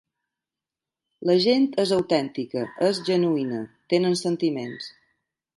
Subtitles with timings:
[1.31, 3.63] La gent és autèntica, és genuïna,
[3.95, 4.91] tenen sentiments.